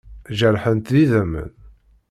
Jerḥent 0.39 0.91
d 0.93 0.95
idammen. 1.03 1.49